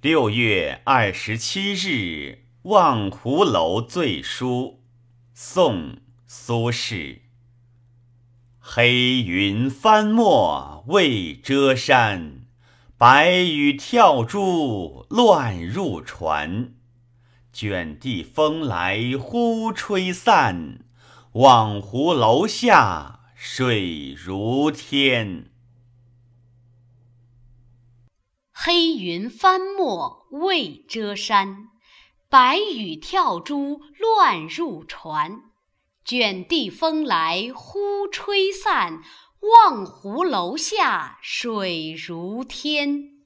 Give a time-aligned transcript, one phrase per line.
[0.00, 4.78] 六月二十七日，望湖楼醉书。
[5.34, 5.94] 宋·
[6.24, 7.22] 苏轼。
[8.60, 12.42] 黑云翻墨未遮山，
[12.96, 16.74] 白雨跳珠乱入船。
[17.52, 20.78] 卷地风来忽吹散，
[21.32, 25.46] 望湖楼下水如天。
[28.60, 31.68] 黑云翻墨未遮山，
[32.28, 35.42] 白雨跳珠乱入船。
[36.04, 39.00] 卷地风来忽吹散，
[39.62, 43.17] 望湖楼下水如天。